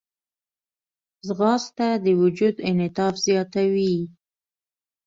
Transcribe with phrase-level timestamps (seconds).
[1.27, 3.95] ځغاسته د وجود انعطاف زیاتوي